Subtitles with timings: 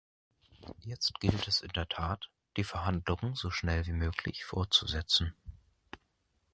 [0.79, 5.35] Jetzt gilt es in der Tat, die Verhandlungen so schnell wie möglich fortzusetzen.